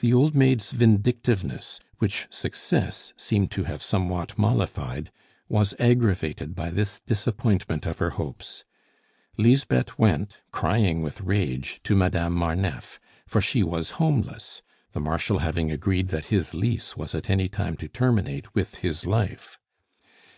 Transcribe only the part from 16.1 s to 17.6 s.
his lease was at any